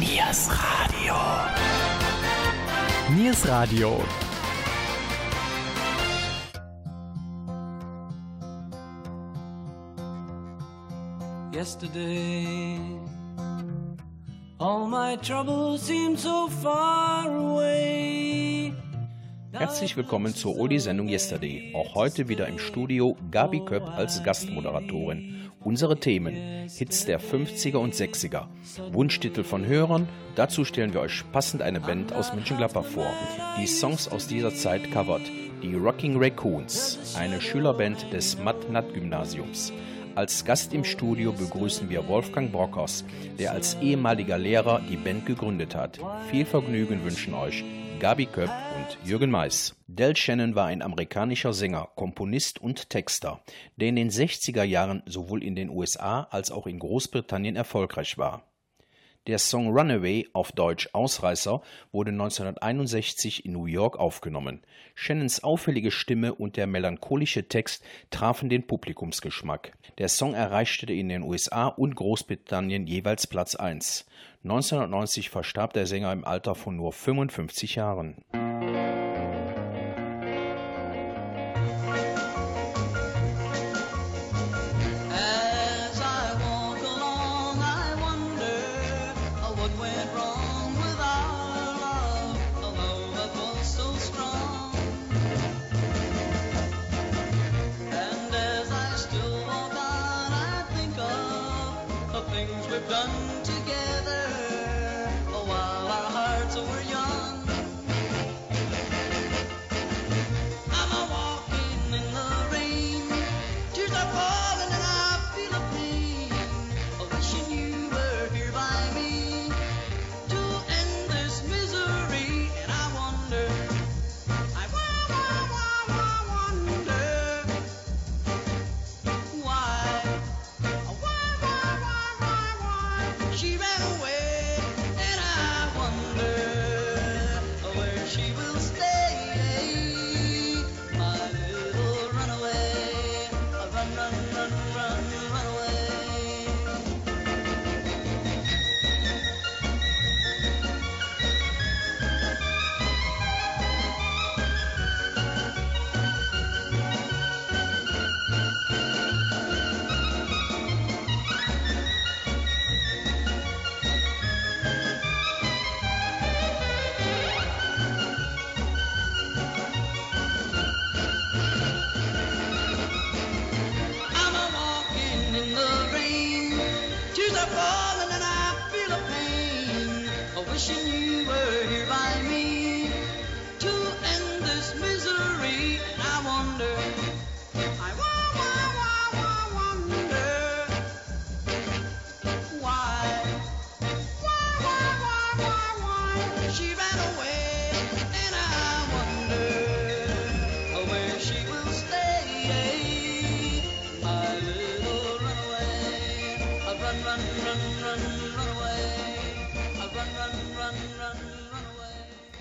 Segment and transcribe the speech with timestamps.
[0.00, 1.14] Niers Radio.
[3.14, 4.00] Niers Radio.
[11.52, 12.78] Yesterday,
[14.58, 18.74] all my troubles seemed so far away.
[19.52, 21.72] Herzlich willkommen zur Oldie-Sendung Yesterday.
[21.74, 25.50] Auch heute wieder im Studio Gabi Köpp als Gastmoderatorin.
[25.60, 26.34] Unsere Themen:
[26.68, 28.46] Hits der 50er und 60er,
[28.92, 30.08] Wunschtitel von Hörern.
[30.36, 33.12] Dazu stellen wir euch passend eine Band aus Mönchengladbach vor,
[33.60, 35.22] die Songs aus dieser Zeit covert.
[35.62, 39.72] Die Rocking Raccoons, eine Schülerband des Matt-Natt-Gymnasiums.
[40.14, 43.04] Als Gast im Studio begrüßen wir Wolfgang Brockhaus,
[43.38, 45.98] der als ehemaliger Lehrer die Band gegründet hat.
[46.30, 47.64] Viel Vergnügen wünschen euch
[48.02, 48.50] Gabi Köpp
[49.04, 49.74] Jürgen Mais.
[49.86, 53.42] Del Shannon war ein amerikanischer Sänger, Komponist und Texter,
[53.76, 58.44] der in den 60er Jahren sowohl in den USA als auch in Großbritannien erfolgreich war.
[59.28, 64.62] Der Song Runaway, auf Deutsch Ausreißer, wurde 1961 in New York aufgenommen.
[64.96, 69.74] Shannons auffällige Stimme und der melancholische Text trafen den Publikumsgeschmack.
[69.98, 74.06] Der Song erreichte in den USA und Großbritannien jeweils Platz 1.
[74.44, 78.16] 1990 verstarb der Sänger im Alter von nur 55 Jahren.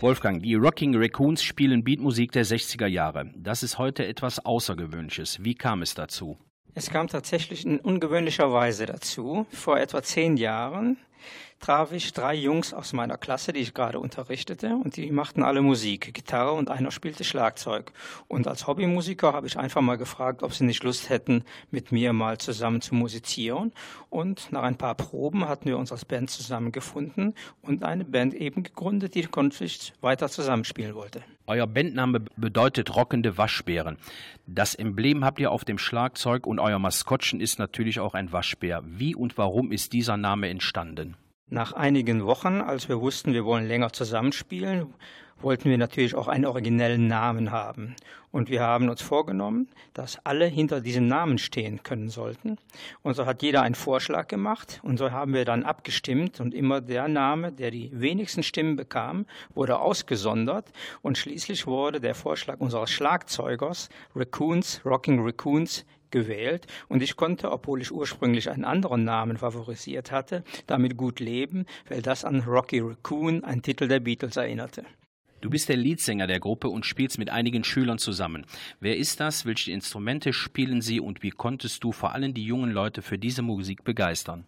[0.01, 3.29] Wolfgang, die Rocking Raccoons spielen Beatmusik der 60er Jahre.
[3.35, 5.43] Das ist heute etwas Außergewöhnliches.
[5.43, 6.39] Wie kam es dazu?
[6.73, 9.45] Es kam tatsächlich in ungewöhnlicher Weise dazu.
[9.51, 10.97] Vor etwa zehn Jahren
[11.61, 15.61] traf ich drei Jungs aus meiner Klasse, die ich gerade unterrichtete, und die machten alle
[15.61, 17.93] Musik, Gitarre und einer spielte Schlagzeug.
[18.27, 22.13] Und als Hobbymusiker habe ich einfach mal gefragt, ob sie nicht Lust hätten, mit mir
[22.13, 23.71] mal zusammen zu musizieren.
[24.09, 28.63] Und nach ein paar Proben hatten wir uns als Band zusammengefunden und eine Band eben
[28.63, 31.23] gegründet, die künftig weiter zusammenspielen wollte.
[31.45, 33.97] Euer Bandname bedeutet rockende Waschbären.
[34.47, 38.81] Das Emblem habt ihr auf dem Schlagzeug und euer Maskottchen ist natürlich auch ein Waschbär.
[38.85, 41.15] Wie und warum ist dieser Name entstanden?
[41.53, 44.87] Nach einigen Wochen, als wir wussten, wir wollen länger zusammenspielen,
[45.41, 47.97] wollten wir natürlich auch einen originellen Namen haben.
[48.31, 52.55] Und wir haben uns vorgenommen, dass alle hinter diesem Namen stehen können sollten.
[53.03, 56.79] Und so hat jeder einen Vorschlag gemacht und so haben wir dann abgestimmt und immer
[56.79, 60.71] der Name, der die wenigsten Stimmen bekam, wurde ausgesondert
[61.01, 67.81] und schließlich wurde der Vorschlag unseres Schlagzeugers Raccoons, Rocking Raccoons gewählt und ich konnte, obwohl
[67.81, 73.43] ich ursprünglich einen anderen Namen favorisiert hatte, damit gut leben, weil das an Rocky Raccoon,
[73.43, 74.85] ein Titel der Beatles, erinnerte.
[75.41, 78.45] Du bist der Leadsänger der Gruppe und spielst mit einigen Schülern zusammen.
[78.79, 79.45] Wer ist das?
[79.45, 83.41] Welche Instrumente spielen sie und wie konntest du vor allem die jungen Leute für diese
[83.41, 84.45] Musik begeistern?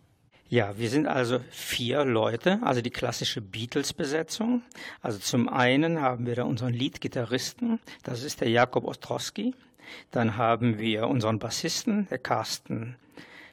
[0.49, 4.61] Ja, wir sind also vier Leute, also die klassische Beatles-Besetzung.
[5.01, 9.55] Also zum einen haben wir da unseren Lead-Gitarristen, das ist der Jakob Ostrowski.
[10.11, 12.95] Dann haben wir unseren Bassisten, der Carsten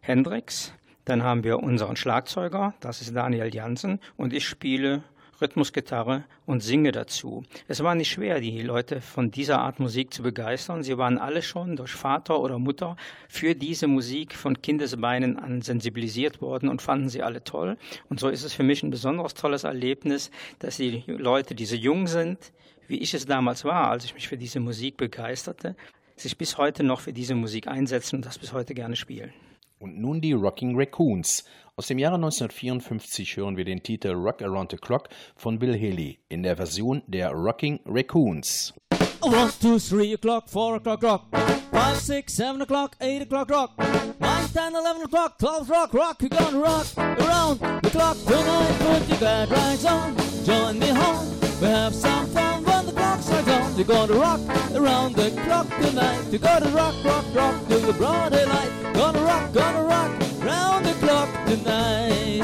[0.00, 0.72] Hendricks.
[1.04, 4.00] Dann haben wir unseren Schlagzeuger, das ist Daniel Jansen.
[4.16, 5.02] Und ich spiele
[5.40, 7.44] Rhythmusgitarre und singe dazu.
[7.66, 10.82] Es war nicht schwer, die Leute von dieser Art Musik zu begeistern.
[10.82, 12.96] Sie waren alle schon durch Vater oder Mutter
[13.28, 17.78] für diese Musik von Kindesbeinen an sensibilisiert worden und fanden sie alle toll.
[18.08, 21.76] Und so ist es für mich ein besonders tolles Erlebnis, dass die Leute, die so
[21.76, 22.52] jung sind,
[22.86, 25.76] wie ich es damals war, als ich mich für diese Musik begeisterte,
[26.20, 29.32] sich bis heute noch für diese Musik einsetzen und das bis heute gerne spielen.
[29.78, 31.44] Und nun die Rocking Raccoons.
[31.76, 36.18] Aus dem Jahre 1954 hören wir den Titel Rock Around the Clock von Bill Haley
[36.28, 38.74] in der Version der Rocking Raccoons.
[39.22, 41.26] One, two, three o'clock, four o'clock, rock.
[41.70, 43.72] Five, six, seven o'clock, eight o'clock, rock.
[44.18, 46.20] Nine, ten, eleven o'clock, twelve, rock, rock.
[46.20, 48.78] You're gonna rock around the clock tonight.
[48.80, 51.40] Put your glad rags on, join me home.
[51.60, 52.59] We have some fun
[52.90, 53.76] the clock strikes on.
[53.76, 54.40] You're gonna rock
[54.74, 56.22] around the clock tonight.
[56.30, 58.70] You're gonna rock, rock, rock till the broad daylight.
[58.94, 60.10] Gonna rock, gonna rock
[60.42, 62.42] round the clock tonight.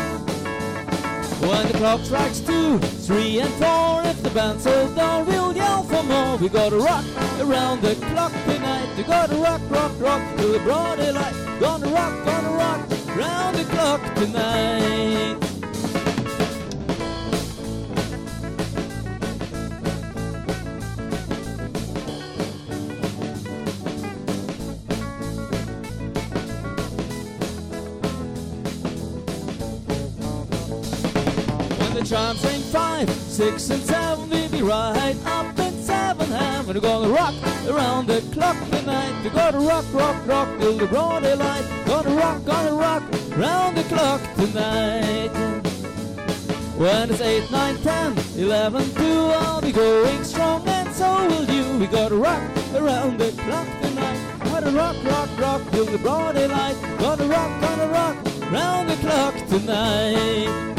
[1.41, 5.83] When the clock strikes two, three, and four, if the band so dull, we'll yell
[5.85, 6.37] for more.
[6.37, 7.05] We gotta rock
[7.41, 8.89] around the clock tonight.
[8.97, 11.35] You gotta rock, rock, rock till the broad daylight.
[11.61, 12.81] Gonna rock, gonna rock
[13.17, 15.46] round the clock tonight.
[32.26, 36.75] Chimes ring five, six, and seven, we'll be right up in seven heaven.
[36.75, 37.34] We're gonna rock
[37.69, 39.14] around the clock tonight.
[39.23, 41.64] We're gonna rock, rock, rock till the broad daylight.
[41.87, 43.05] Gonna rock, gonna rock
[43.37, 45.31] round the clock tonight.
[46.76, 51.78] When it's 8, 9, 10, 11, 2, I'll be going strong and so will you.
[51.78, 52.43] We gotta rock
[52.75, 54.19] around the clock tonight.
[54.43, 56.76] Gotta rock, rock, rock till the broad daylight.
[56.99, 58.17] Gotta rock, gotta rock
[58.50, 60.75] round the clock tonight.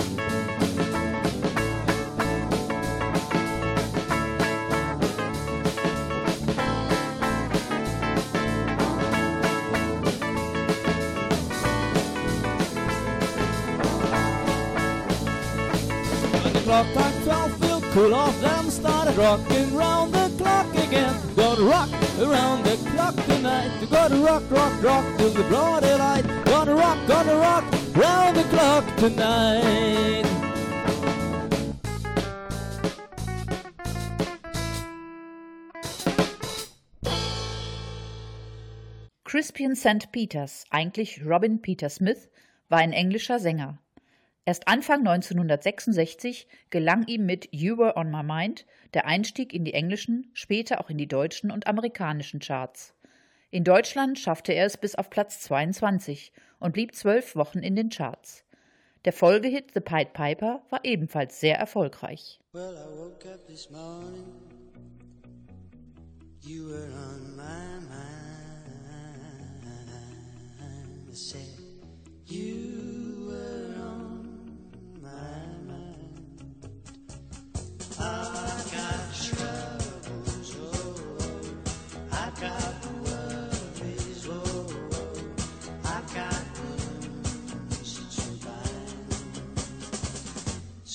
[17.97, 21.15] 12, we'll cool off then started rocking round the clock again.
[21.35, 21.89] Gotta rock
[22.19, 23.71] around the clock tonight.
[23.81, 26.25] You gotta rock, rock, rock till the broad daylight.
[26.45, 27.63] Gotta rock, gotta rock
[27.95, 30.25] round the clock tonight.
[39.25, 40.11] Crispian St.
[40.11, 42.29] Peters, eigentlich Robin Peter Smith,
[42.69, 43.79] war ein englischer Sänger.
[44.47, 49.73] Erst Anfang 1966 gelang ihm mit You Were on My Mind der Einstieg in die
[49.73, 52.93] englischen, später auch in die deutschen und amerikanischen Charts.
[53.51, 57.89] In Deutschland schaffte er es bis auf Platz 22 und blieb zwölf Wochen in den
[57.89, 58.45] Charts.
[59.03, 62.39] Der Folgehit The Pied Piper war ebenfalls sehr erfolgreich.
[62.53, 62.73] Well,
[72.29, 72.86] I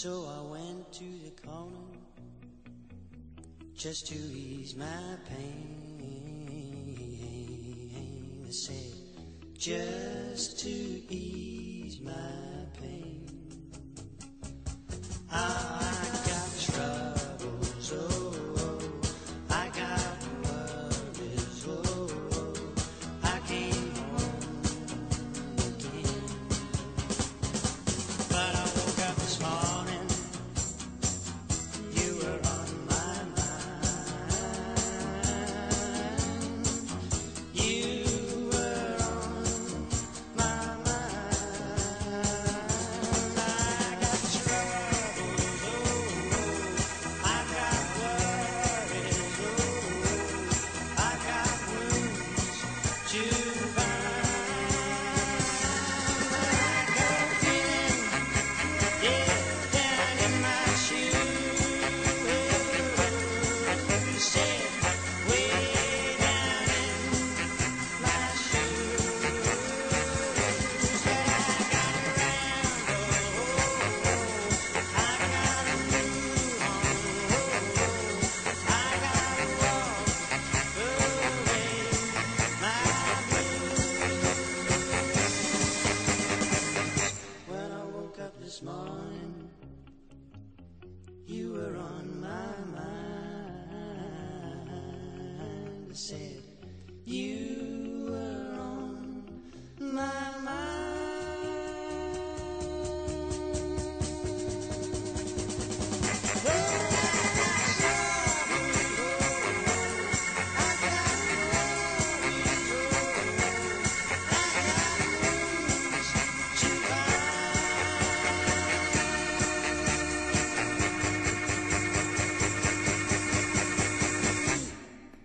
[0.03, 1.77] So I went to the corner
[3.73, 6.03] just to ease my pain.
[8.45, 8.93] They said,
[9.57, 12.11] just to ease my
[12.81, 13.29] pain.
[15.31, 15.92] I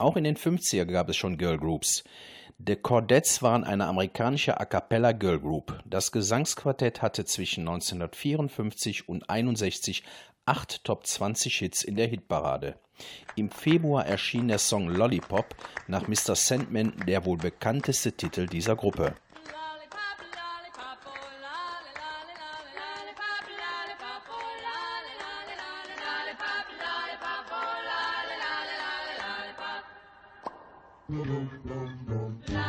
[0.08, 2.06] Auch in den 50er gab es schon Girlgroups.
[2.66, 5.84] The Cordettes waren eine amerikanische A cappella Girlgroup.
[5.84, 10.06] Das Gesangsquartett hatte zwischen 1954 und 61
[10.46, 12.80] acht Top 20 Hits in der Hitparade.
[13.36, 15.54] Im Februar erschien der Song Lollipop
[15.88, 16.38] nach Mr.
[16.38, 19.14] Sandman der wohl bekannteste Titel dieser Gruppe.
[31.10, 32.66] Lollipop,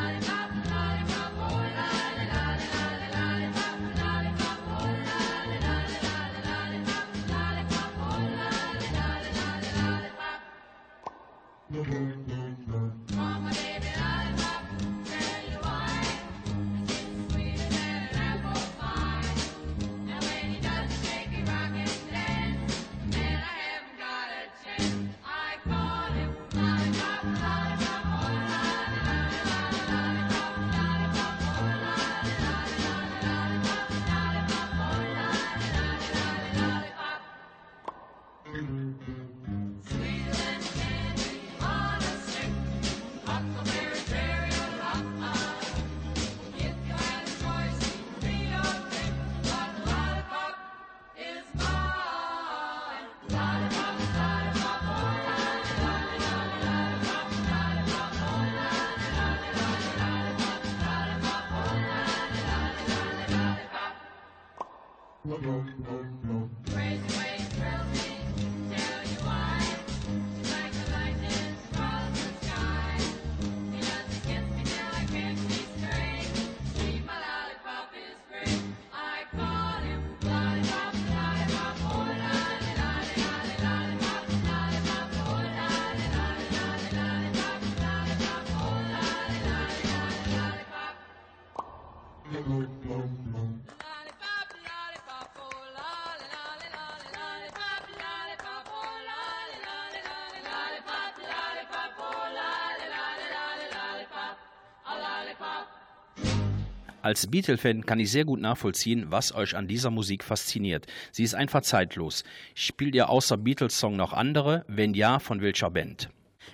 [107.08, 110.86] Als Beatle-Fan kann ich sehr gut nachvollziehen, was euch an dieser Musik fasziniert.
[111.10, 112.22] Sie ist einfach zeitlos.
[112.54, 114.66] Spielt ihr außer Beatles-Song noch andere?
[114.68, 116.10] Wenn ja, von welcher Band?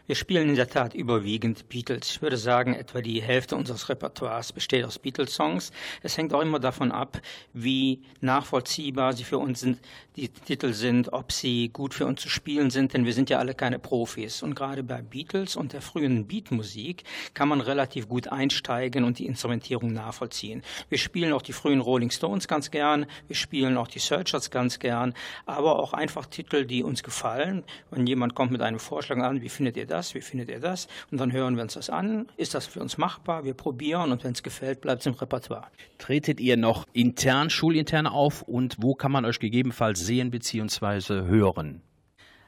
[0.06, 2.10] Wir spielen in der Tat überwiegend Beatles.
[2.10, 5.72] Ich würde sagen, etwa die Hälfte unseres Repertoires besteht aus Beatles-Songs.
[6.02, 7.22] Es hängt auch immer davon ab,
[7.54, 9.80] wie nachvollziehbar sie für uns sind,
[10.16, 13.38] die Titel sind, ob sie gut für uns zu spielen sind, denn wir sind ja
[13.38, 14.42] alle keine Profis.
[14.42, 19.24] Und gerade bei Beatles und der frühen Beatmusik kann man relativ gut einsteigen und die
[19.24, 20.62] Instrumentierung nachvollziehen.
[20.90, 24.78] Wir spielen auch die frühen Rolling Stones ganz gern, wir spielen auch die Searchers ganz
[24.78, 25.14] gern,
[25.46, 27.64] aber auch einfach Titel, die uns gefallen.
[27.90, 30.88] Wenn jemand kommt mit einem Vorschlag an, wie findet ihr das, wie findet ihr das?
[31.10, 32.26] Und dann hören wir uns das an.
[32.36, 33.44] Ist das für uns machbar?
[33.44, 35.68] Wir probieren und wenn es gefällt, bleibt es im Repertoire.
[35.98, 41.26] Tretet ihr noch intern, schulintern auf und wo kann man euch gegebenenfalls sehen bzw.
[41.26, 41.82] hören?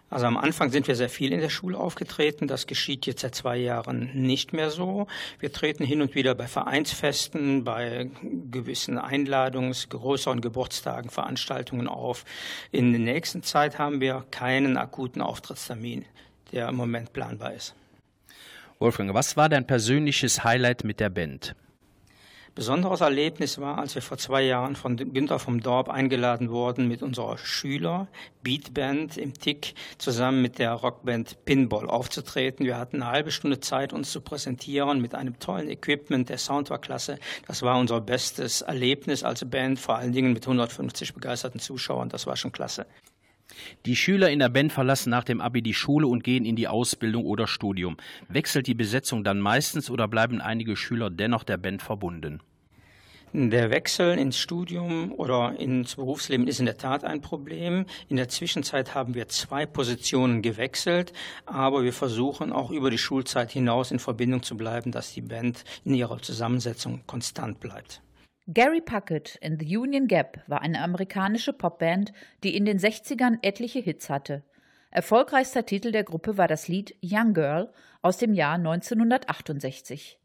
[0.08, 2.46] Also am Anfang sind wir sehr viel in der Schule aufgetreten.
[2.46, 5.08] Das geschieht jetzt seit zwei Jahren nicht mehr so.
[5.40, 12.24] Wir treten hin und wieder bei Vereinsfesten, bei gewissen Einladungs-, größeren Geburtstagen, Veranstaltungen auf.
[12.70, 16.04] In der nächsten Zeit haben wir keinen akuten Auftrittstermin,
[16.52, 17.74] der im Moment planbar ist.
[18.78, 21.56] Wolfgang, was war dein persönliches Highlight mit der Band?
[22.56, 27.02] Besonderes Erlebnis war, als wir vor zwei Jahren von Günther vom Dorp eingeladen wurden, mit
[27.02, 28.08] unserer Schüler
[28.42, 32.64] Beatband im Tick zusammen mit der Rockband Pinball aufzutreten.
[32.64, 36.30] Wir hatten eine halbe Stunde Zeit, uns zu präsentieren mit einem tollen Equipment.
[36.30, 37.18] Der Sound war klasse.
[37.46, 42.08] Das war unser bestes Erlebnis als Band, vor allen Dingen mit 150 begeisterten Zuschauern.
[42.08, 42.86] Das war schon klasse.
[43.84, 46.68] Die Schüler in der Band verlassen nach dem Abi die Schule und gehen in die
[46.68, 47.96] Ausbildung oder Studium.
[48.28, 52.40] Wechselt die Besetzung dann meistens oder bleiben einige Schüler dennoch der Band verbunden?
[53.32, 57.84] Der Wechsel ins Studium oder ins Berufsleben ist in der Tat ein Problem.
[58.08, 61.12] In der Zwischenzeit haben wir zwei Positionen gewechselt,
[61.44, 65.64] aber wir versuchen auch über die Schulzeit hinaus in Verbindung zu bleiben, dass die Band
[65.84, 68.00] in ihrer Zusammensetzung konstant bleibt.
[68.48, 72.12] Gary Puckett in The Union Gap war eine amerikanische Popband,
[72.44, 74.44] die in den 60ern etliche Hits hatte.
[74.92, 77.72] Erfolgreichster Titel der Gruppe war das Lied Young Girl
[78.02, 80.20] aus dem Jahr 1968.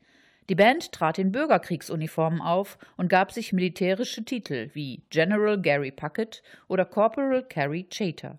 [0.49, 6.43] Die Band trat in Bürgerkriegsuniformen auf und gab sich militärische Titel wie General Gary Puckett
[6.67, 8.37] oder Corporal Carrie Chater.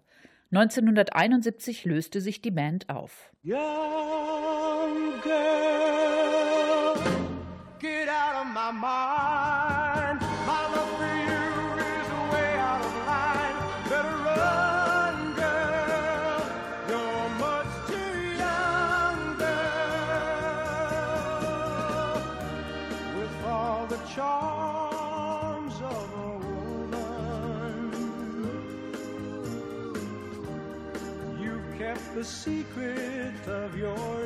[0.52, 3.32] 1971 löste sich die Band auf.
[3.42, 3.60] Young
[5.24, 6.94] girl,
[7.80, 9.22] get out of my mind.
[32.23, 34.22] The secret of your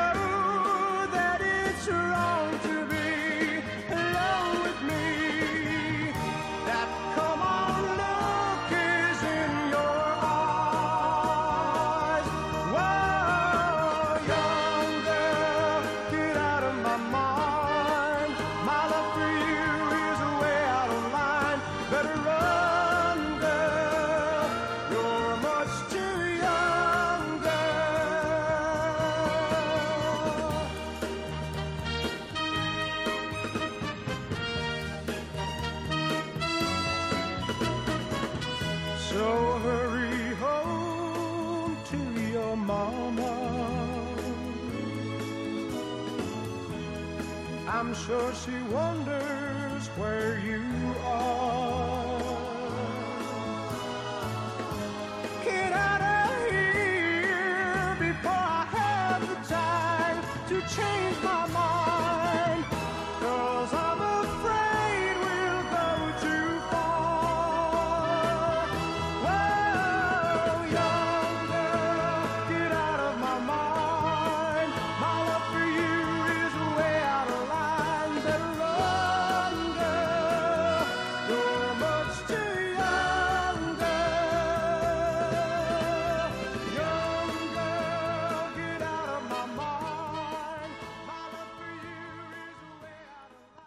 [48.05, 49.02] sure she wonders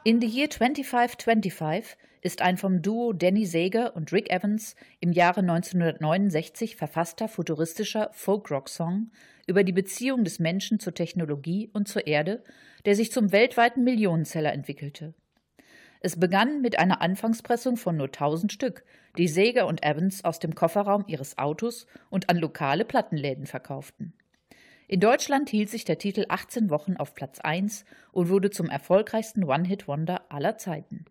[0.06, 5.40] In the Year 2525 ist ein vom Duo Danny Sager und Rick Evans im Jahre
[5.40, 9.10] 1969 verfasster futuristischer Folk-Rock-Song
[9.48, 12.44] über die Beziehung des Menschen zur Technologie und zur Erde,
[12.84, 15.12] der sich zum weltweiten Millionenseller entwickelte.
[15.98, 18.84] Es begann mit einer Anfangspressung von nur 1000 Stück,
[19.18, 24.12] die Sager und Evans aus dem Kofferraum ihres Autos und an lokale Plattenläden verkauften.
[24.88, 29.42] In Deutschland hielt sich der Titel 18 Wochen auf Platz 1 und wurde zum erfolgreichsten
[29.42, 31.06] One-Hit-Wonder aller Zeiten.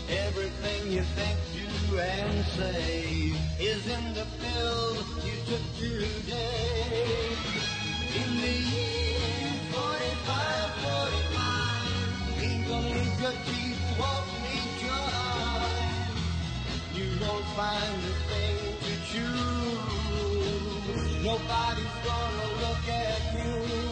[0.08, 7.36] Everything you think, do, and say is in the pill you took today.
[8.14, 16.18] In the year 45, 45, ain't gonna need your teeth, won't need your eyes.
[16.94, 20.02] You won't find a thing to choose.
[21.24, 23.91] Nobody's gonna look at you.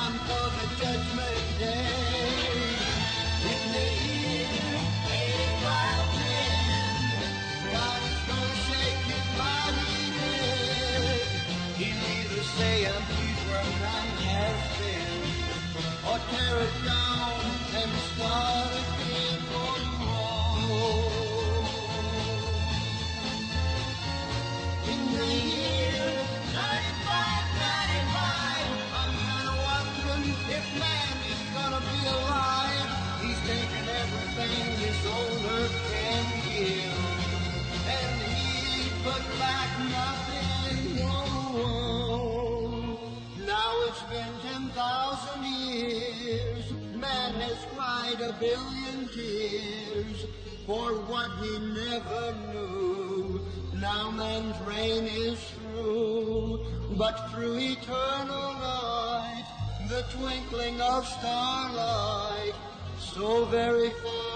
[61.03, 62.53] starlight,
[62.99, 64.30] so very far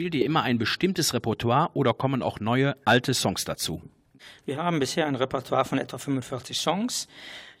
[0.00, 3.82] Spielt ihr immer ein bestimmtes Repertoire oder kommen auch neue, alte Songs dazu?
[4.46, 7.06] Wir haben bisher ein Repertoire von etwa 45 Songs.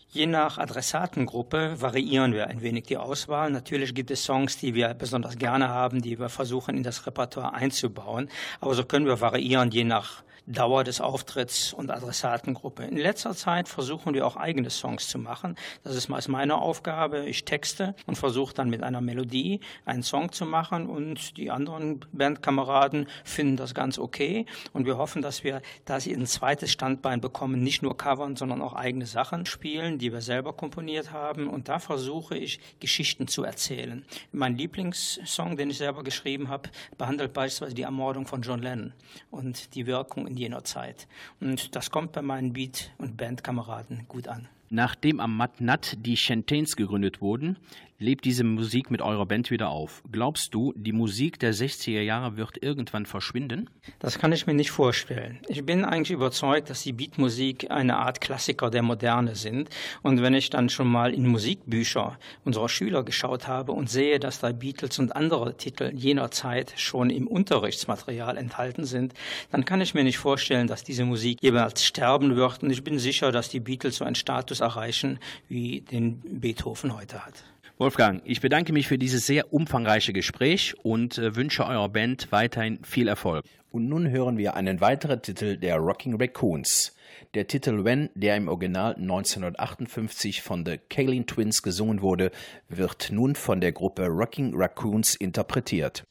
[0.08, 3.50] Je nach Adressatengruppe variieren wir ein wenig die Auswahl.
[3.50, 7.52] Natürlich gibt es Songs, die wir besonders gerne haben, die wir versuchen in das Repertoire
[7.52, 8.30] einzubauen.
[8.62, 12.82] Aber so können wir variieren je nach Dauer des Auftritts und Adressatengruppe.
[12.84, 15.56] In letzter Zeit versuchen wir auch eigene Songs zu machen.
[15.84, 17.24] Das ist meist meine Aufgabe.
[17.26, 22.00] Ich texte und versuche dann mit einer Melodie einen Song zu machen und die anderen
[22.12, 27.62] Bandkameraden finden das ganz okay und wir hoffen, dass wir da ein zweites Standbein bekommen,
[27.62, 31.78] nicht nur covern, sondern auch eigene Sachen spielen, die wir selber komponiert haben und da
[31.78, 34.04] versuche ich Geschichten zu erzählen.
[34.32, 38.92] Mein Lieblingssong, den ich selber geschrieben habe, behandelt beispielsweise die Ermordung von John Lennon
[39.30, 41.06] und die Wirkung in jener Zeit.
[41.40, 44.48] Und das kommt bei meinen Beat- und Bandkameraden gut an.
[44.70, 47.56] Nachdem am Matnat die Chantains gegründet wurden,
[48.00, 50.02] lebt diese Musik mit eurer Band wieder auf.
[50.10, 53.68] Glaubst du, die Musik der 60er Jahre wird irgendwann verschwinden?
[53.98, 55.38] Das kann ich mir nicht vorstellen.
[55.48, 59.68] Ich bin eigentlich überzeugt, dass die Beatmusik eine Art Klassiker der Moderne sind.
[60.02, 64.40] Und wenn ich dann schon mal in Musikbücher unserer Schüler geschaut habe und sehe, dass
[64.40, 69.12] da Beatles und andere Titel jener Zeit schon im Unterrichtsmaterial enthalten sind,
[69.50, 72.62] dann kann ich mir nicht vorstellen, dass diese Musik jeweils sterben wird.
[72.62, 77.26] Und ich bin sicher, dass die Beatles so einen Status erreichen, wie den Beethoven heute
[77.26, 77.44] hat.
[77.80, 82.84] Wolfgang, ich bedanke mich für dieses sehr umfangreiche Gespräch und äh, wünsche eurer Band weiterhin
[82.84, 83.46] viel Erfolg.
[83.70, 86.94] Und nun hören wir einen weiteren Titel der Rocking Raccoons.
[87.32, 92.32] Der Titel When, der im Original 1958 von The Kalin Twins gesungen wurde,
[92.68, 96.04] wird nun von der Gruppe Rocking Raccoons interpretiert.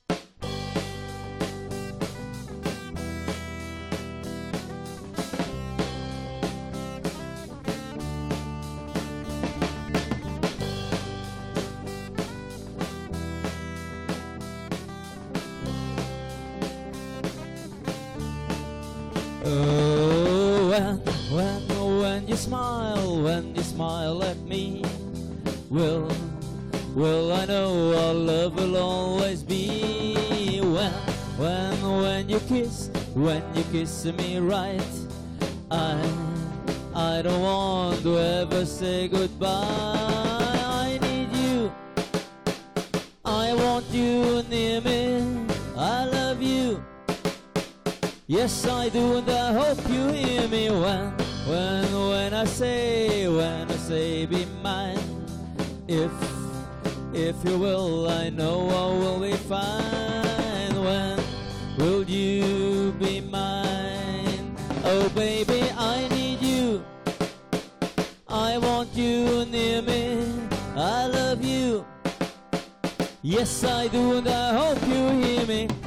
[34.01, 34.91] Kiss me right,
[35.71, 35.99] I,
[36.95, 39.49] I don't want to ever say goodbye.
[39.51, 41.71] I need you,
[43.25, 45.47] I want you near me.
[45.75, 46.81] I love you.
[48.27, 51.11] Yes, I do, and I hope you hear me when,
[51.47, 54.99] when, when I say, when I say, be mine.
[55.87, 56.11] If,
[57.13, 59.88] if you will, I know I will be fine.
[65.19, 66.81] Baby, I need you.
[68.29, 70.23] I want you near me.
[70.77, 71.85] I love you.
[73.21, 75.78] Yes, I do, and I hope you hear me.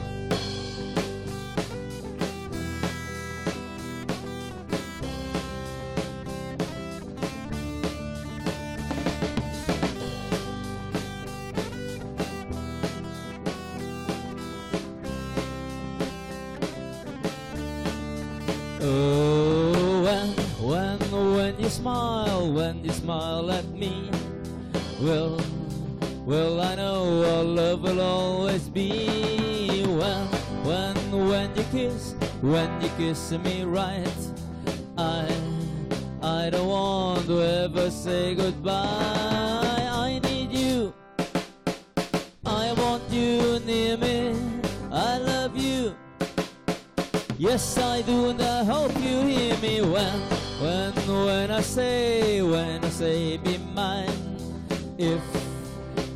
[21.53, 24.11] When, you smile, when you smile at me,
[25.01, 25.39] well,
[26.25, 30.27] Well, I know our love will always be well
[30.63, 30.97] when
[31.29, 34.21] when you kiss, when you kiss me right.
[34.97, 35.27] I
[36.23, 39.83] I don't want to ever say goodbye.
[40.07, 40.95] I need you.
[42.47, 44.12] I want you near me.
[47.43, 50.21] Yes, I do, and I hope you hear me when,
[50.63, 50.93] when,
[51.27, 54.39] when I say, when I say, be mine.
[54.97, 55.21] If,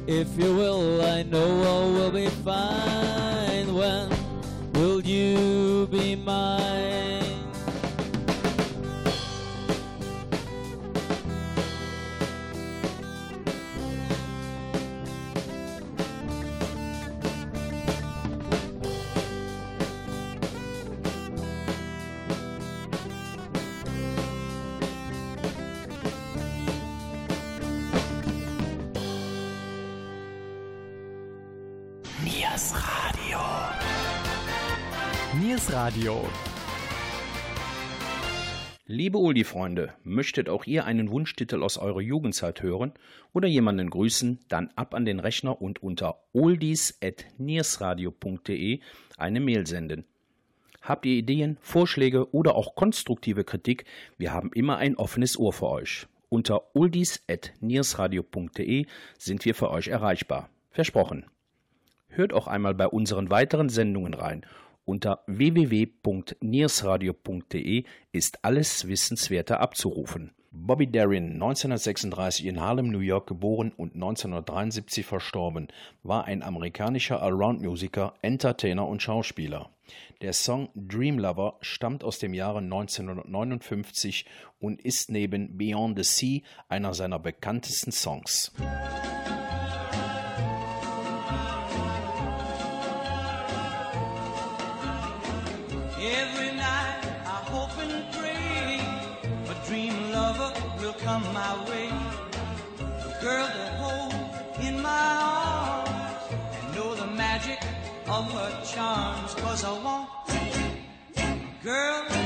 [0.07, 3.75] if you will, I know all will be fine.
[3.75, 4.09] When
[4.75, 7.06] will you be mine?
[35.57, 36.29] Niers Radio.
[38.85, 42.93] Liebe Oldie-Freunde, möchtet auch ihr einen Wunschtitel aus eurer Jugendzeit hören
[43.33, 48.81] oder jemanden grüßen, dann ab an den Rechner und unter oldies.niersradio.de
[49.17, 50.05] eine Mail senden.
[50.83, 53.87] Habt ihr Ideen, Vorschläge oder auch konstruktive Kritik?
[54.19, 56.07] Wir haben immer ein offenes Ohr für euch.
[56.29, 58.85] Unter oldies.niersradio.de
[59.17, 60.51] sind wir für euch erreichbar.
[60.71, 61.25] Versprochen.
[62.09, 64.45] Hört auch einmal bei unseren weiteren Sendungen rein.
[64.87, 70.31] Unter www.niersradio.de ist alles Wissenswerte abzurufen.
[70.53, 75.67] Bobby Darin, 1936 in Harlem, New York geboren und 1973 verstorben,
[76.05, 79.71] war ein amerikanischer Allround-Musiker, Entertainer und Schauspieler.
[80.23, 84.25] Der Song Dream Lover stammt aus dem Jahre 1959
[84.61, 88.53] und ist neben Beyond the Sea einer seiner bekanntesten Songs.
[88.59, 89.46] Every
[108.17, 109.35] of her charms.
[109.35, 110.09] Cause I want
[111.63, 112.26] girl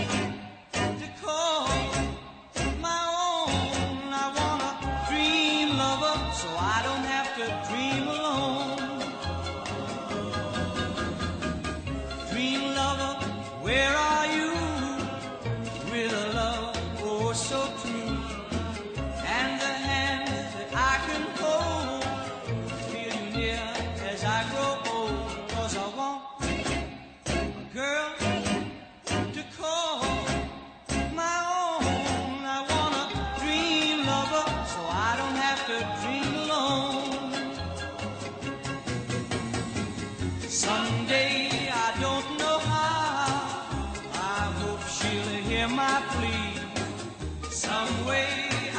[48.07, 48.27] Way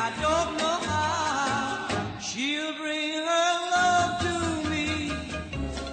[0.06, 2.20] I don't know how.
[2.20, 4.36] She'll bring her love to
[4.70, 5.12] me.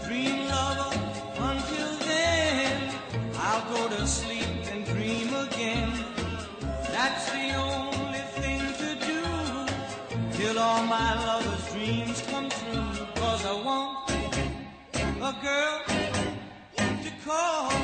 [0.06, 0.92] Dream lover,
[1.50, 2.94] until then
[3.36, 5.92] I'll go to sleep and dream again.
[6.92, 9.22] That's the only thing to do
[10.36, 13.06] till all my lover's dreams come true.
[13.16, 14.10] Cause I want
[15.30, 15.80] a girl
[16.76, 17.77] to call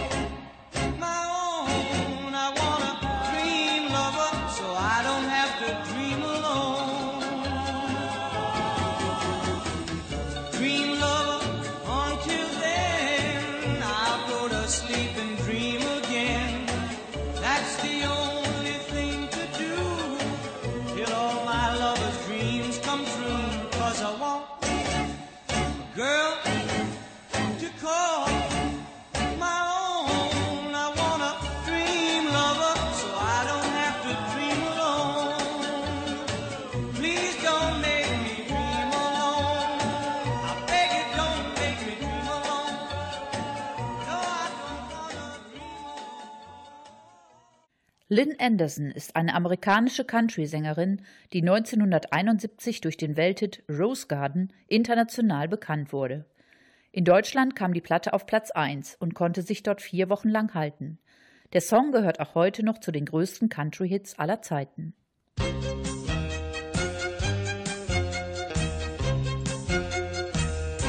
[48.24, 51.02] Lynn Anderson ist eine amerikanische Country-Sängerin,
[51.34, 56.24] die 1971 durch den Welthit Rose Garden international bekannt wurde.
[56.90, 60.54] In Deutschland kam die Platte auf Platz 1 und konnte sich dort vier Wochen lang
[60.54, 60.98] halten.
[61.52, 64.94] Der Song gehört auch heute noch zu den größten Country-Hits aller Zeiten.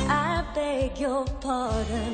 [0.08, 2.14] I beg your pardon.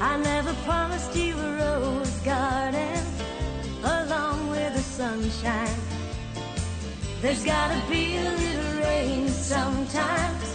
[0.00, 3.01] I never promised you a rose garden
[5.12, 5.78] sunshine.
[7.20, 10.46] There's gotta be a little rain sometimes.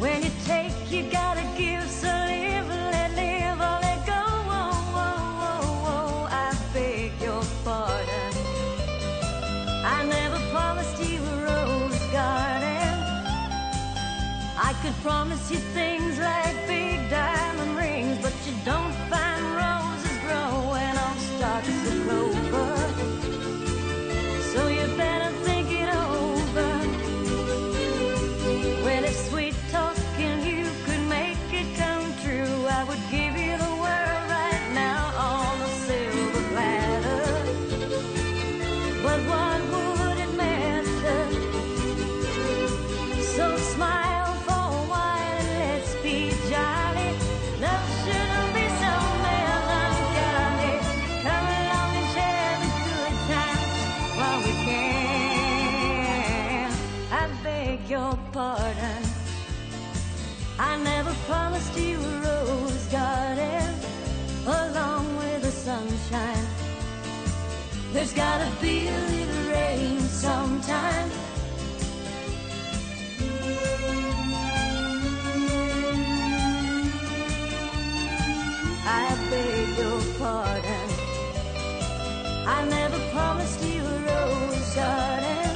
[0.00, 1.84] When you take, you gotta give.
[1.88, 4.24] So live, let live, or let go.
[4.60, 8.34] Oh, oh, oh, oh, I beg your pardon.
[9.96, 12.96] I never promised you a rose garden.
[14.68, 16.67] I could promise you things like
[68.08, 71.10] There's gotta be a little rain sometime.
[78.86, 80.88] I beg your pardon.
[82.46, 85.50] I never promised you a rose garden.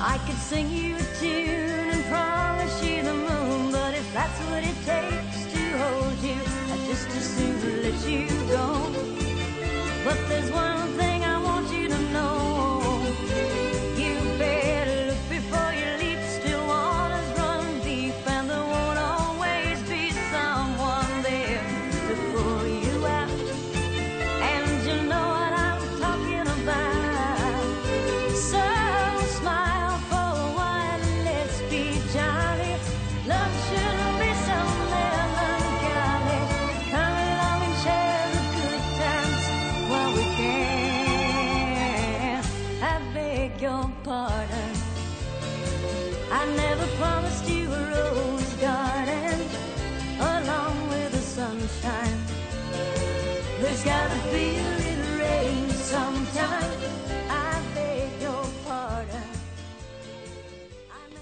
[0.00, 4.64] I could sing you a tune and promise you the moon, but if that's what
[4.64, 6.40] it takes to hold you,
[6.72, 8.90] I'd just as soon let you go.
[10.02, 10.79] But there's one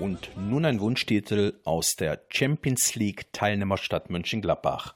[0.00, 4.94] Und nun ein Wunschtitel aus der Champions League Teilnehmerstadt Mönchengladbach.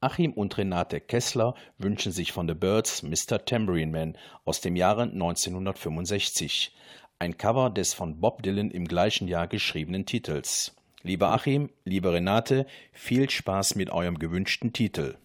[0.00, 3.44] Achim und Renate Kessler wünschen sich von The Birds Mr.
[3.44, 6.74] Tambourine Man aus dem Jahre 1965.
[7.18, 10.74] Ein Cover des von Bob Dylan im gleichen Jahr geschriebenen Titels.
[11.02, 15.16] Lieber Achim, liebe Renate, viel Spaß mit eurem gewünschten Titel.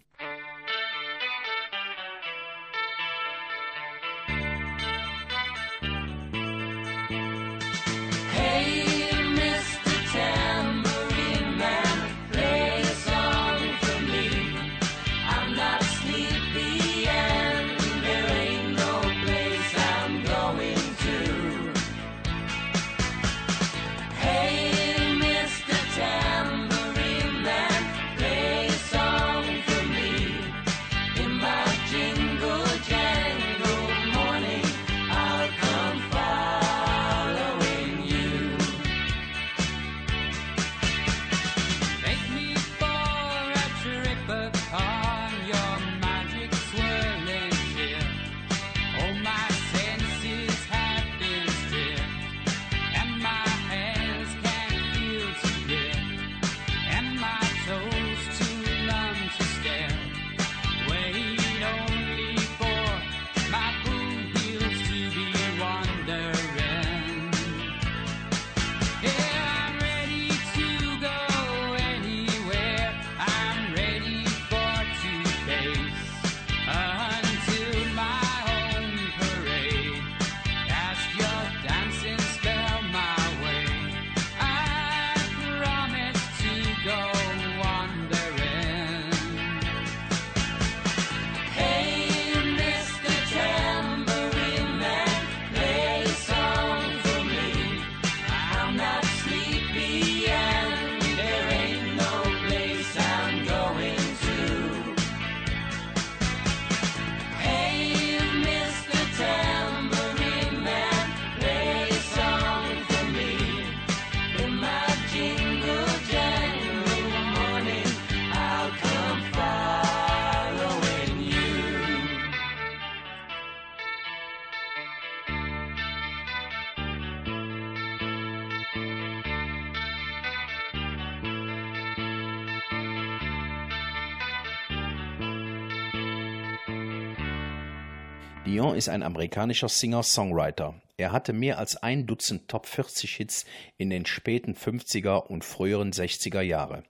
[138.75, 140.75] Ist ein amerikanischer Singer-Songwriter.
[140.97, 143.45] Er hatte mehr als ein Dutzend Top 40 Hits
[143.77, 146.83] in den späten 50er und früheren 60er Jahre.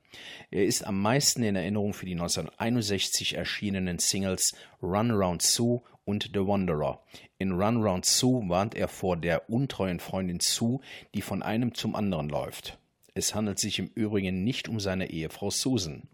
[0.50, 6.32] Er ist am meisten in Erinnerung für die 1961 erschienenen Singles Run Round Sue und
[6.34, 7.04] The Wanderer.
[7.38, 10.80] In Run Round Sue warnt er vor der untreuen Freundin Sue,
[11.14, 12.78] die von einem zum anderen läuft.
[13.14, 16.08] Es handelt sich im Übrigen nicht um seine Ehefrau Susan.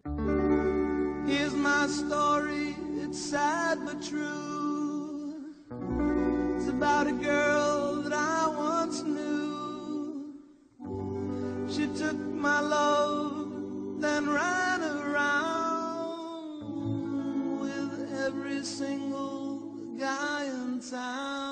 [1.25, 4.48] Here's my story, it's sad but true.
[6.79, 10.33] About a girl that I once knew.
[11.69, 16.29] She took my love, then ran around
[17.59, 21.48] with every single guy in town.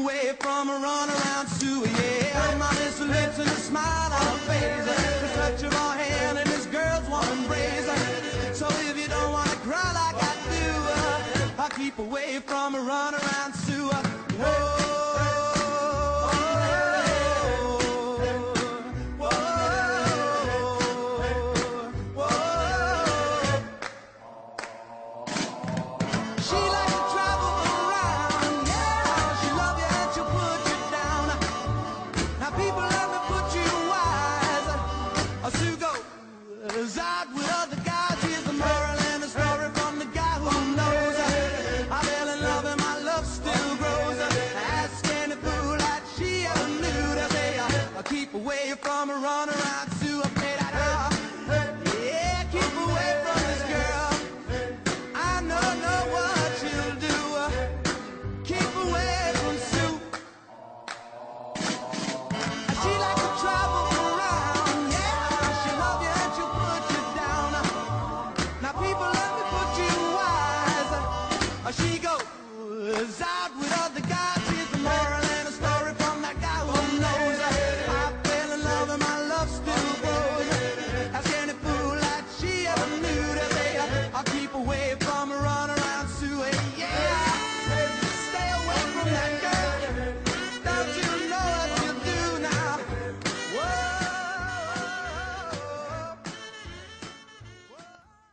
[0.00, 1.80] Away from a run around Sue.
[1.84, 4.84] Yeah, my miss lips and a smile on her face.
[5.22, 7.88] The touch of her hand and this girl's warm embrace.
[8.56, 10.68] So if you don't wanna cry like I do,
[10.98, 13.90] uh, I keep away from a run around Sue.
[14.40, 14.77] Uh,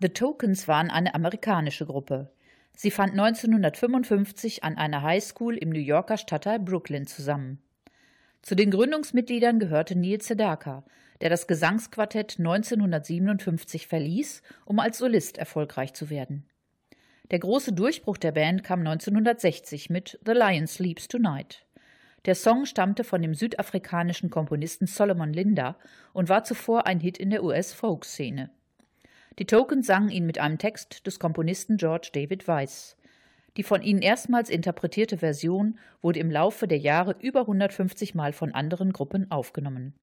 [0.06, 2.30] The Tokens waren eine amerikanische Gruppe.
[2.76, 7.58] Sie fand 1955 an einer Highschool im New Yorker Stadtteil Brooklyn zusammen.
[8.44, 10.84] Zu den Gründungsmitgliedern gehörte Neil Sedaka,
[11.22, 16.46] der das Gesangsquartett 1957 verließ, um als Solist erfolgreich zu werden.
[17.32, 21.66] Der große Durchbruch der Band kam 1960 mit The Lion Sleeps Tonight.
[22.26, 25.80] Der Song stammte von dem südafrikanischen Komponisten Solomon Linda
[26.14, 28.52] und war zuvor ein Hit in der US-Folk-Szene.
[29.38, 32.96] Die Tokens sangen ihn mit einem Text des Komponisten George David Weiss.
[33.58, 38.54] Die von ihnen erstmals interpretierte Version wurde im Laufe der Jahre über 150 Mal von
[38.54, 39.94] anderen Gruppen aufgenommen.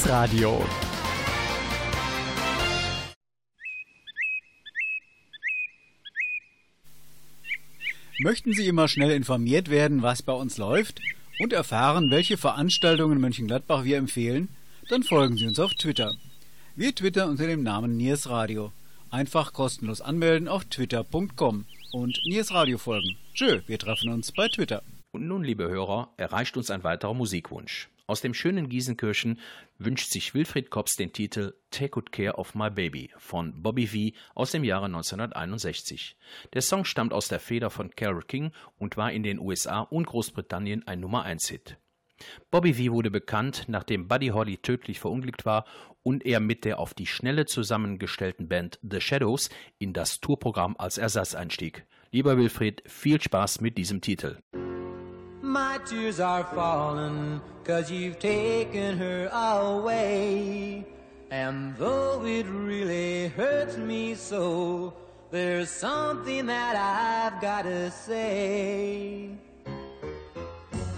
[0.00, 0.64] Niers Radio.
[8.20, 11.00] Möchten Sie immer schnell informiert werden, was bei uns läuft
[11.38, 14.48] und erfahren, welche Veranstaltungen in Mönchengladbach wir empfehlen?
[14.88, 16.14] Dann folgen Sie uns auf Twitter.
[16.76, 18.72] Wir twittern unter dem Namen Niers Radio.
[19.10, 23.16] Einfach kostenlos anmelden auf twitter.com und Niers Radio folgen.
[23.34, 24.82] Tschö, wir treffen uns bei Twitter.
[25.12, 27.88] Und nun, liebe Hörer, erreicht uns ein weiterer Musikwunsch.
[28.10, 29.38] Aus dem schönen Giesenkirchen
[29.78, 34.18] wünscht sich Wilfried Kops den Titel Take Good Care of My Baby von Bobby V
[34.34, 36.16] aus dem Jahre 1961.
[36.52, 40.08] Der Song stammt aus der Feder von Carole King und war in den USA und
[40.08, 41.76] Großbritannien ein Nummer 1 Hit.
[42.50, 45.64] Bobby V wurde bekannt, nachdem Buddy Holly tödlich verunglückt war
[46.02, 50.98] und er mit der auf die Schnelle zusammengestellten Band The Shadows in das Tourprogramm als
[50.98, 51.86] Ersatz einstieg.
[52.10, 54.38] Lieber Wilfried, viel Spaß mit diesem Titel.
[55.50, 60.86] My tears are falling cause you've taken her away.
[61.32, 64.94] And though it really hurts me so,
[65.32, 69.30] there's something that I've gotta say.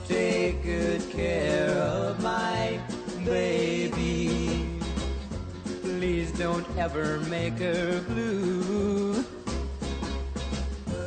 [0.06, 2.78] Take good care of my
[3.24, 4.68] baby.
[5.80, 9.24] Please don't ever make her blue.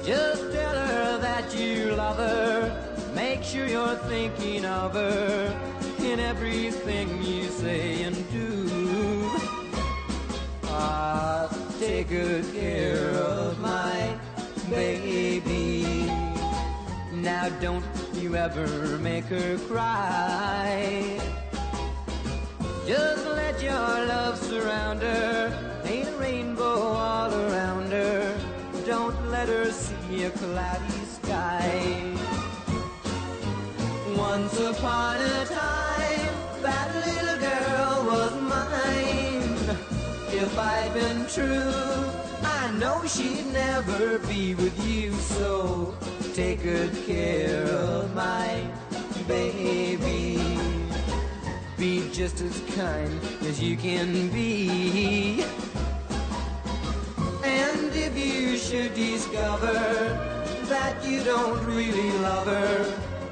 [0.03, 2.84] Just tell her that you love her.
[3.45, 5.55] Sure you're thinking of her
[5.99, 9.29] in everything you say and do.
[10.63, 11.47] Ah,
[11.79, 14.17] take good care of my
[14.67, 16.09] baby.
[17.13, 17.85] Now don't
[18.15, 21.19] you ever make her cry.
[22.87, 25.81] Just let your love surround her.
[25.83, 28.35] Paint a rainbow all around her.
[28.87, 32.34] Don't let her see a cloudy sky.
[34.37, 39.77] Once upon a time, that little girl was mine.
[40.27, 41.71] If I'd been true,
[42.43, 45.13] I know she'd never be with you.
[45.13, 45.95] So
[46.33, 48.61] take good care of my
[49.25, 50.37] baby.
[51.77, 55.45] Be just as kind as you can be.
[57.41, 59.79] And if you should discover
[60.65, 63.14] that you don't really love her,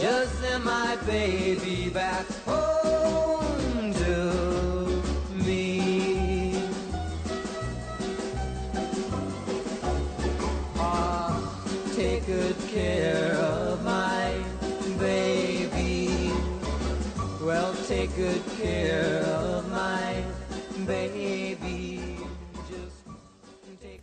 [0.00, 5.02] just send my baby back home to
[5.44, 6.54] me.
[10.76, 11.40] Ah,
[11.94, 14.32] take good care of my
[14.98, 16.32] baby.
[17.40, 20.24] Well, take good care of my
[20.86, 22.00] baby.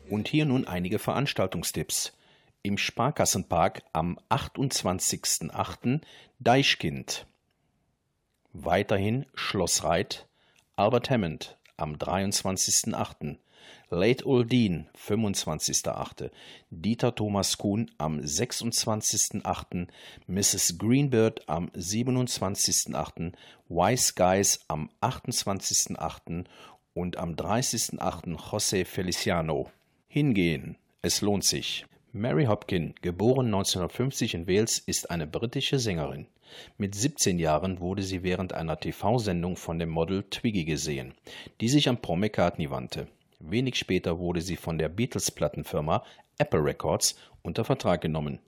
[0.09, 2.11] Und hier nun einige Veranstaltungstipps.
[2.63, 6.01] Im Sparkassenpark am 28.08.
[6.39, 7.25] Deichkind.
[8.53, 10.27] Weiterhin Schloss Reit,
[10.75, 13.37] Albert Hammond am 23.08.
[13.89, 16.29] Late Oldin, 25.08.
[16.69, 19.87] Dieter Thomas Kuhn am 26.08.
[20.27, 20.77] Mrs.
[20.77, 23.33] Greenbird am 27.08.
[23.69, 26.45] Wise Guys am 28.08.
[26.93, 28.37] und am 30.08.
[28.51, 29.71] José Feliciano.
[30.07, 31.87] Hingehen, es lohnt sich.
[32.13, 36.27] Mary Hopkin, geboren 1950 in Wales, ist eine britische Sängerin.
[36.77, 41.13] Mit 17 Jahren wurde sie während einer TV-Sendung von dem Model Twiggy gesehen,
[41.61, 43.07] die sich an Paul McCartney wandte.
[43.39, 46.03] Wenig später wurde sie von der Beatles-Plattenfirma
[46.37, 48.39] Apple Records unter Vertrag genommen.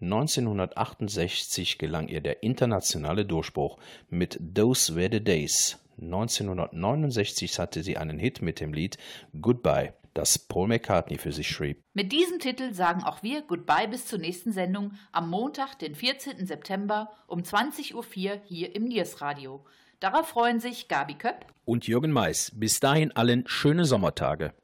[0.00, 3.78] 1968 gelang ihr der internationale Durchbruch
[4.10, 5.78] mit Those Were the Days.
[6.02, 8.98] 1969 hatte sie einen Hit mit dem Lied
[9.40, 11.82] Goodbye das Paul McCartney für sich schrieb.
[11.92, 16.46] Mit diesem Titel sagen auch wir Goodbye bis zur nächsten Sendung am Montag, den 14.
[16.46, 19.64] September um 20.04 Uhr hier im Niers Radio.
[20.00, 22.52] Darauf freuen sich Gabi Köpp und Jürgen Mais.
[22.54, 24.54] Bis dahin allen schöne Sommertage.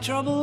[0.00, 0.37] trouble